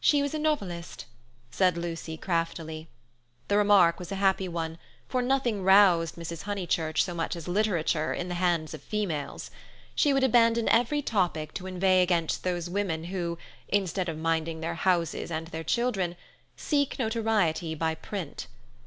"She 0.00 0.20
was 0.20 0.34
a 0.34 0.38
novelist," 0.38 1.06
said 1.50 1.78
Lucy 1.78 2.18
craftily. 2.18 2.88
The 3.48 3.56
remark 3.56 3.98
was 3.98 4.12
a 4.12 4.16
happy 4.16 4.48
one, 4.48 4.76
for 5.08 5.22
nothing 5.22 5.62
roused 5.62 6.16
Mrs. 6.16 6.42
Honeychurch 6.42 7.02
so 7.02 7.14
much 7.14 7.34
as 7.34 7.48
literature 7.48 8.12
in 8.12 8.28
the 8.28 8.34
hands 8.34 8.74
of 8.74 8.82
females. 8.82 9.50
She 9.94 10.12
would 10.12 10.24
abandon 10.24 10.68
every 10.68 11.00
topic 11.00 11.54
to 11.54 11.66
inveigh 11.66 12.02
against 12.02 12.44
those 12.44 12.68
women 12.68 13.04
who 13.04 13.38
(instead 13.68 14.10
of 14.10 14.18
minding 14.18 14.60
their 14.60 14.74
houses 14.74 15.30
and 15.30 15.46
their 15.46 15.64
children) 15.64 16.16
seek 16.58 16.98
notoriety 16.98 17.74
by 17.74 17.94
print. 17.94 18.48